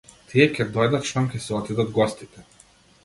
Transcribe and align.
Тие 0.31 0.47
ќе 0.53 0.65
дојдат 0.77 1.05
штом 1.11 1.29
ќе 1.35 1.43
си 1.45 1.55
отидат 1.61 1.93
гостите. 1.99 2.49